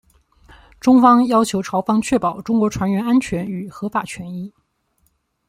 [0.79, 4.51] 中方要求朝方确保中国船员安全与合法权益。